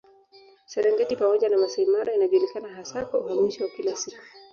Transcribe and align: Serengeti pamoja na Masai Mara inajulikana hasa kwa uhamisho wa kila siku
Serengeti 0.65 1.15
pamoja 1.15 1.49
na 1.49 1.57
Masai 1.57 1.85
Mara 1.85 2.13
inajulikana 2.15 2.69
hasa 2.73 3.05
kwa 3.05 3.19
uhamisho 3.19 3.63
wa 3.63 3.69
kila 3.69 3.95
siku 3.95 4.17